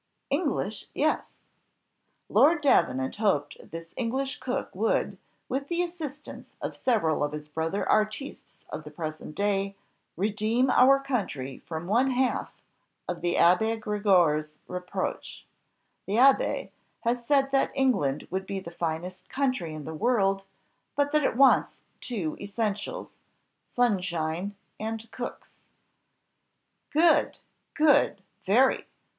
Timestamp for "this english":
3.69-4.39